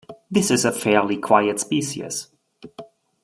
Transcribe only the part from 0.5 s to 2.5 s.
a fairly quiet species.